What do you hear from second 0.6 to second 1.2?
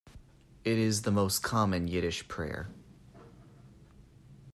It is the